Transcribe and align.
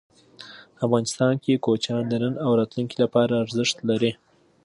افغانستان 0.85 1.33
کې 1.43 1.61
کوچیان 1.65 2.03
د 2.07 2.13
نن 2.23 2.33
او 2.45 2.51
راتلونکي 2.59 2.95
لپاره 3.03 3.39
ارزښت 3.43 3.77
لري. 3.89 4.11